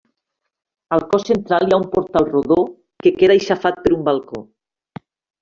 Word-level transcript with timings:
Al 0.95 1.03
cos 1.11 1.25
central 1.31 1.65
hi 1.67 1.75
ha 1.77 1.79
un 1.81 1.85
portal 1.97 2.25
rodó 2.31 2.57
que 3.05 3.13
queda 3.21 3.37
aixafat 3.37 3.79
per 3.85 3.95
un 4.01 4.11
balcó. 4.11 4.43